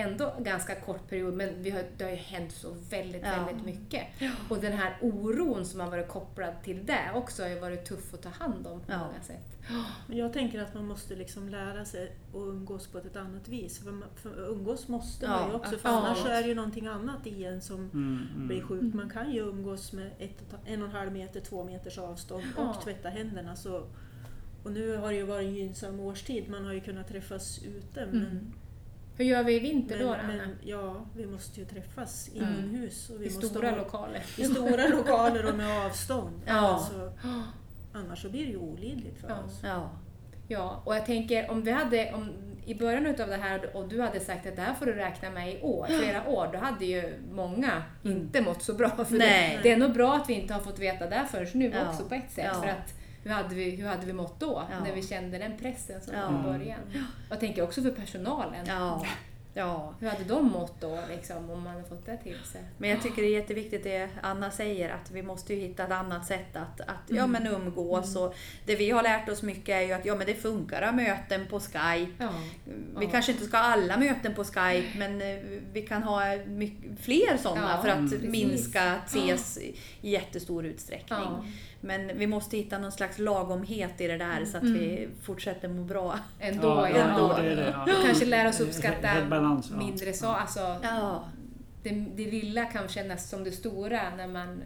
[0.00, 3.44] ändå ganska kort period men vi har, det har ju hänt så väldigt, Ja.
[3.46, 4.06] väldigt mycket.
[4.48, 8.14] Och den här oron som har varit kopplad till det också har ju varit tuff
[8.14, 8.98] att ta hand om på Ja.
[8.98, 9.46] många sätt.
[10.06, 13.78] Men jag tänker att man måste liksom lära sig att umgås på ett annat vis.
[13.78, 15.94] För, man, för umgås måste man ju också, för ja.
[15.96, 18.48] annars är det ju någonting annat i en som Mm, mm.
[18.48, 18.94] blir sjuk.
[18.94, 22.70] Man kan ju umgås med ett, en och en halv meter, två meters avstånd Ja.
[22.70, 23.56] och tvätta händerna.
[23.56, 23.84] Så,
[24.64, 28.06] och nu har det ju varit en gynnsam årstid, man har ju kunnat träffas ute.
[28.12, 28.52] Men, Mm.
[29.20, 30.22] Hur gör vi i vinter men, då, Anna?
[30.26, 32.48] men ja, vi måste ju träffas Mm.
[32.58, 33.10] inomhus.
[33.10, 34.22] Och vi I måste stora ha, lokaler.
[34.36, 36.40] I stora lokaler och med avstånd.
[36.46, 36.52] Ja.
[36.54, 37.12] Alltså,
[37.92, 39.34] annars så blir det ju olidligt för Ja.
[39.46, 39.60] oss.
[39.62, 39.90] Ja.
[40.48, 42.30] Ja, och jag tänker om vi hade, om,
[42.66, 45.30] i början utav det här och du hade sagt att det här får du räkna
[45.30, 48.88] med i år, flera år, då hade ju många inte mått så bra.
[48.90, 49.56] För Nej.
[49.56, 51.88] Det, det är nog bra att vi inte har fått veta det förrän nu Ja.
[51.90, 52.44] också på ett sätt.
[52.54, 52.60] Ja.
[52.62, 54.84] För att hur hade, vi, hur hade vi mått då, Ja.
[54.84, 56.30] när vi kände den pressen som Ja.
[56.30, 56.80] var i början?
[57.30, 58.66] Jag tänker också för personalen.
[58.68, 59.06] Ja.
[59.54, 59.94] ja.
[60.00, 62.60] Hur hade de mått då, liksom, om man hade fått det till sig?
[62.78, 65.90] Men jag tycker det är jätteviktigt det Anna säger att vi måste ju hitta ett
[65.92, 68.16] annat sätt att, att ja, men umgås.
[68.16, 68.34] Och
[68.66, 70.96] det vi har lärt oss mycket är ju att ja, men det funkar att ha
[70.96, 72.12] möten på Skype.
[72.18, 72.30] Ja.
[72.98, 73.10] Vi Ja.
[73.10, 75.38] kanske inte ska ha alla möten på Skype men eh,
[75.72, 78.10] vi kan ha mycket, fler sådana Ja, för att mm.
[78.10, 78.30] precis.
[78.30, 81.18] minska att ses i jättestor utsträckning.
[81.80, 84.78] Men vi måste hitta någon slags lagomhet i det där så att Mm.
[84.78, 86.18] vi fortsätter må bra.
[86.40, 86.96] Ändå, Ja, ja.
[86.96, 87.42] ja, ja.
[87.42, 87.98] det det, ja.
[87.98, 89.76] Och kanske lära oss uppskatta balans, ja.
[89.76, 91.24] mindre så, alltså, Ja,
[91.82, 94.62] det, det lilla kan kännas som det stora när man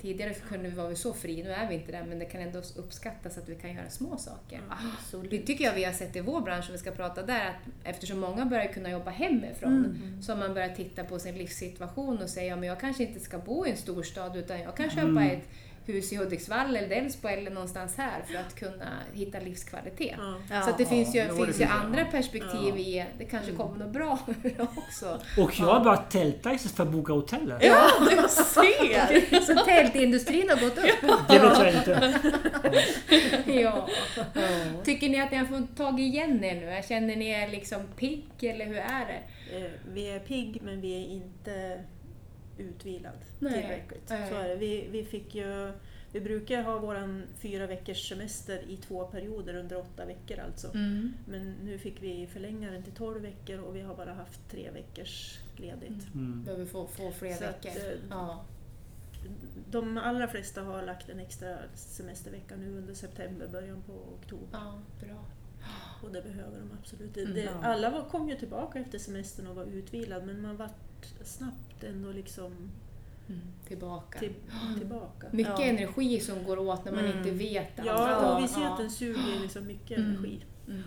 [0.00, 2.58] Tidigare kunde vi vara så fri, nu är vi inte där, men det kan ändå
[2.76, 4.56] uppskattas att vi kan göra små saker.
[4.56, 5.46] Det absolut.
[5.46, 8.20] tycker jag vi har sett i vår bransch, om vi ska prata där, att eftersom
[8.20, 10.22] många börjar kunna jobba hemifrån Mm.
[10.22, 13.20] så har man börjat titta på sin livssituation och säga ja, men jag kanske inte
[13.20, 15.30] ska bo i en storstad utan jag kan köpa Mm.
[15.30, 15.48] ett
[15.86, 20.14] hus i Hudiksvall eller Delsbo eller någonstans här för att kunna hitta livskvalitet.
[20.18, 20.34] Ja.
[20.50, 20.62] Ja.
[20.62, 22.06] Så att det finns ju, Ja, det finns ju det, andra ja.
[22.10, 24.18] perspektiv i det kanske kommer något bra
[24.76, 25.20] också.
[25.38, 27.58] Och jag har börjat tälta istället för att boka hoteller.
[27.60, 29.40] Ja, du ser!
[29.56, 31.28] Så tältindustrin har gått upp.
[31.28, 32.14] Det vet jag inte.
[33.46, 33.88] Ja.
[34.84, 36.82] Tycker ni att ni har fått tag igen er nu?
[36.88, 39.56] Känner ni er liksom pigg eller hur är det?
[39.56, 41.80] Eh, Vi är pigg men vi är inte
[42.58, 43.52] utvilad Nej.
[43.62, 44.10] tillräckligt.
[44.10, 44.28] Nej.
[44.30, 44.56] Så är det.
[44.56, 45.72] Vi, vi, fick ju,
[46.12, 50.74] vi brukar ha våran fyra veckors semester i två perioder under åtta veckor alltså.
[50.74, 51.12] Mm.
[51.28, 54.70] Men nu fick vi förlänga den till 12 veckor och vi har bara haft tre
[54.70, 56.14] veckors ledigt.
[56.14, 56.44] Mm.
[56.44, 57.80] Behöver få, få fler Så att, veckor.
[57.82, 58.44] eh, Ja.
[59.70, 64.46] De allra flesta har lagt en extra semestervecka nu under september, början på oktober.
[64.52, 65.24] ja, bra.
[66.02, 67.14] Och det behöver de absolut.
[67.14, 67.34] Det, Mm.
[67.34, 67.64] det, Ja.
[67.64, 72.12] alla var, kom ju tillbaka efter semestern och var utvilad men man vart snabbt ändå
[72.12, 72.70] liksom
[73.28, 73.40] Mm.
[73.68, 74.18] Tillbaka.
[74.18, 74.32] till,
[74.78, 75.26] tillbaka.
[75.30, 75.64] Mycket Ja.
[75.64, 77.18] energi som går åt när man Mm.
[77.18, 77.86] inte vet allt.
[77.86, 80.10] Ja, och vi ser att den suger liksom mycket Mm.
[80.10, 80.44] energi.
[80.68, 80.82] Mm.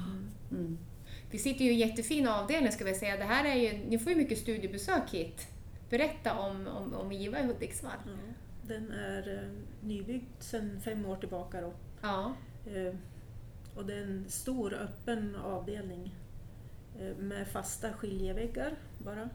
[0.52, 0.78] Mm.
[1.32, 3.18] Vi sitter ju i en jättefin avdelning ska vi säga.
[3.18, 5.48] Det här är ju, ni får ju mycket studiebesök hit.
[5.90, 7.92] Berätta om, om, om IVA i Hudiksvall.
[8.06, 8.12] Ja,
[8.68, 9.50] den är eh,
[9.88, 11.62] nybyggd sedan fem år tillbaka.
[11.62, 11.74] Då.
[12.02, 12.34] Ja.
[12.66, 12.96] Eh,
[13.76, 16.16] och det är en stor öppen avdelning
[17.00, 19.30] eh, med fasta skiljeväggar bara.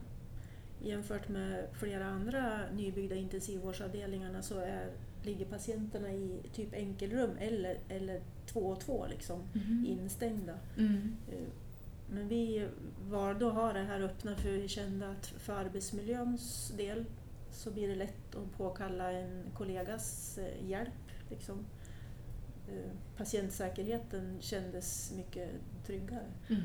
[0.83, 4.89] Jämfört med flera andra nybyggda intensivvårdsavdelningarna så är,
[5.23, 9.43] ligger patienterna i typ enkelrum eller, eller två och två liksom,
[9.85, 10.53] instängda.
[10.77, 11.15] Mm.
[11.31, 11.47] Eh,
[12.09, 12.67] Men vi
[13.09, 17.05] valde att ha det här öppna för vi kände att för arbetsmiljöns del
[17.51, 21.11] så blir det lätt att påkalla en kollegas eh, hjälp.
[21.29, 21.65] Liksom.
[22.67, 25.49] Eh, Patientsäkerheten kändes mycket
[25.85, 26.25] tryggare.
[26.49, 26.61] Mm.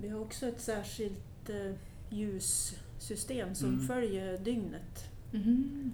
[0.00, 1.50] Vi har också ett särskilt
[2.10, 3.86] ljussystem som Mm.
[3.86, 5.92] följer dygnet Mhm.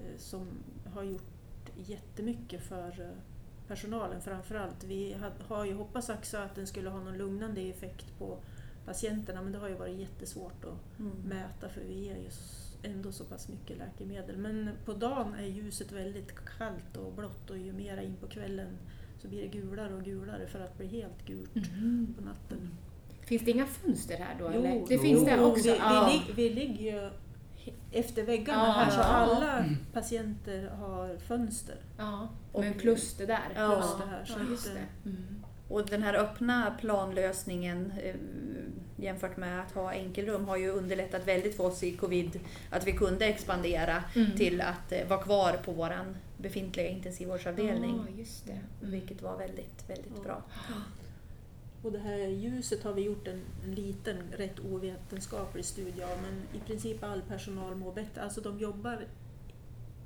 [0.00, 0.46] eh, som
[0.94, 3.18] har gjort jättemycket för eh,
[3.68, 4.84] personalen framförallt.
[4.84, 5.16] Vi
[5.48, 8.38] har ju hoppats också att den skulle ha någon lugnande effekt på
[8.86, 11.12] patienterna men det har ju varit jättesvårt att Mm.
[11.16, 12.28] mäta för vi ger ju
[12.82, 14.36] ändå så pass mycket läkemedel.
[14.36, 18.68] Men på dagen är ljuset väldigt kallt och blått och ju mera in på kvällen
[19.18, 22.14] så blir det gulare och gulare för att bli helt gult Mhm.
[22.18, 22.70] på natten.
[23.26, 24.50] Finns det inga fönster här då?
[24.54, 24.86] Jo, eller?
[24.88, 25.00] Det jo.
[25.02, 25.62] finns det också?
[25.70, 26.10] Vi, ja.
[26.12, 27.10] vi, lig, vi ligger ju
[27.92, 31.76] efter väggarna Ja, här så alla patienter har fönster.
[31.98, 32.28] ja.
[32.52, 33.48] Och- Men plus det där.
[33.56, 33.74] Ja.
[33.76, 34.24] Plus det här.
[34.24, 34.78] Så just det.
[34.80, 35.44] eh, Mm.
[35.68, 38.14] Och den här öppna planlösningen eh,
[38.96, 42.40] jämfört med att ha enkelrum har ju underlättat väldigt för oss i covid.
[42.70, 44.36] Att vi kunde expandera Mm.
[44.36, 48.04] till att eh, vara kvar på våran befintliga intensivvårdsavdelning.
[48.10, 48.52] Ja, just det.
[48.52, 48.90] Mm.
[48.92, 50.22] Vilket var väldigt, väldigt Ja.
[50.22, 50.42] bra.
[51.84, 56.60] Och det här ljuset har vi gjort en, en liten, rätt ovetenskaplig studie av, men
[56.60, 58.22] i princip all personal mår bättre.
[58.22, 59.06] Alltså de jobbar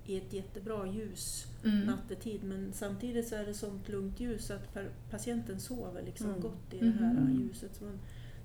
[0.07, 1.81] i ett jättebra ljus Mm.
[1.87, 4.77] nattetid, men samtidigt så är det sånt lugnt ljus att
[5.11, 6.41] patienten sover liksom Mm.
[6.41, 7.41] gott i det här Mm.
[7.41, 7.75] ljuset.
[7.77, 7.99] Så man,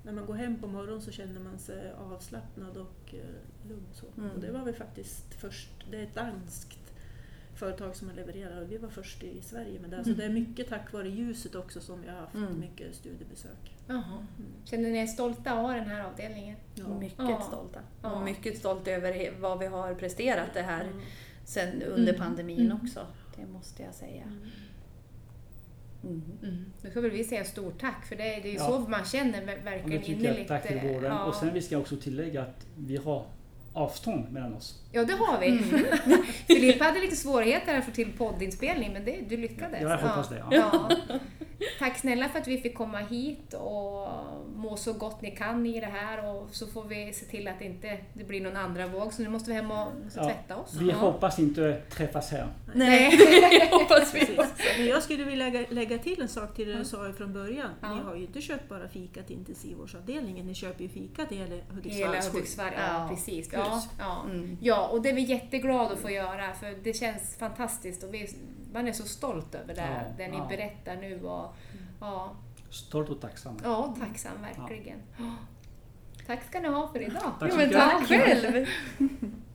[0.04, 3.86] när man går hem på morgonen så känner man sig avslappnad och eh, lugn.
[3.94, 4.06] Så.
[4.18, 4.32] Mm.
[4.32, 6.83] Och det var vi faktiskt först, det är ett danskt
[7.56, 10.04] företag som har levererat och vi var först i Sverige med det.
[10.04, 10.18] Så Mm.
[10.20, 12.60] det är mycket tack vare ljuset också som vi har haft Mm.
[12.60, 13.76] mycket studiebesök.
[13.90, 14.02] Mm.
[14.66, 16.56] Känner ni er stolta att ha den här avdelningen?
[17.00, 17.42] Mycket Ja.
[17.48, 17.80] stolta.
[18.02, 18.12] Ja.
[18.12, 21.00] Och mycket stolt över vad vi har presterat det här Mm.
[21.46, 22.26] sen under Mm.
[22.26, 22.78] pandemin Mm.
[22.84, 23.08] också.
[23.36, 24.24] Det måste jag säga.
[24.24, 24.40] Mm.
[26.04, 26.22] Mm.
[26.44, 26.66] Mm.
[26.82, 28.68] Då väl vi säga stort tack för det, det är ju Ja.
[28.68, 30.10] så man känner verkligen jag.
[30.10, 30.48] innerligt.
[30.48, 31.12] Tack till eh, vården.
[31.12, 31.24] Ja.
[31.26, 33.26] Och sen vi ska också tillägga att vi har
[33.74, 34.80] avstånd mellan oss.
[34.92, 35.48] ja, det har vi.
[35.48, 36.24] Mm.
[36.48, 39.82] Filippa hade lite svårigheter att få till poddinspelning, men det, du lyckades.
[39.82, 40.48] Ja, jag hoppas det, ja.
[40.52, 40.90] Ja.
[41.80, 44.08] Tack snälla för att vi fick komma hit och
[44.56, 47.60] må så gott ni kan i det här och så får vi se till att
[47.60, 50.74] det inte det blir någon andra våg, så nu måste vi hem och tvätta oss.
[50.80, 50.96] Vi Ja.
[50.96, 52.48] hoppas inte träffas här.
[52.76, 53.12] Nej.
[53.72, 54.38] hoppas vi.
[54.78, 57.70] Men jag skulle vilja lägga, lägga till en sak till det du sa från början.
[57.82, 57.96] Ja.
[57.96, 61.56] Ni har ju inte köpt bara fika till intensivvårdsavdelningen, ni köper ju fika till hela
[61.70, 63.08] Hudiksvalls Hudiksvall, Ja.
[63.10, 63.50] precis.
[63.54, 64.24] Ja, ja.
[64.26, 64.58] Mm.
[64.62, 68.30] ja, och det är vi jätteglada att få göra för det känns fantastiskt och vi,
[68.74, 70.46] man är så stolt över det, Ja, det ni ja.
[70.50, 71.24] berättar nu.
[71.26, 71.56] Och,
[72.00, 72.32] ja,
[72.70, 73.58] Stolt och tacksam.
[73.64, 75.00] ja, tacksam verkligen.
[76.28, 77.32] Tack ska ni ha för idag.
[77.40, 78.66] Tack så men tack själv!